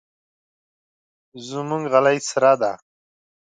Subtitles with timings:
[1.47, 2.71] زموږ غالۍ سره ده.